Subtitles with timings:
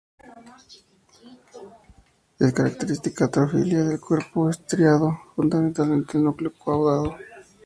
[2.39, 7.15] Es característica la atrofia del cuerpo estriado, fundamentalmente del núcleo caudado.